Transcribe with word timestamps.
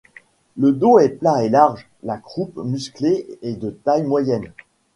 Le 0.57 0.71
dos 0.71 0.97
est 0.97 1.09
plat 1.19 1.43
et 1.43 1.49
large, 1.49 1.87
la 2.01 2.17
croupe 2.17 2.57
musclée 2.65 3.27
et 3.43 3.53
de 3.55 3.69
taille 3.69 4.01
moyenne. 4.01 4.51